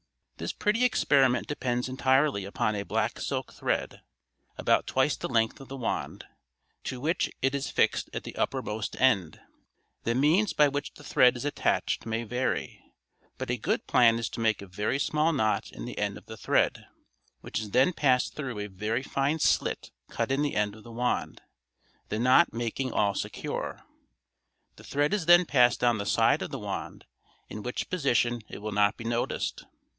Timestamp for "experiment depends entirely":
0.83-2.45